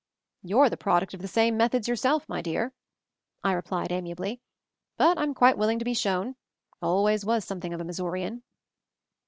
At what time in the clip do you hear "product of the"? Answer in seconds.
0.77-1.27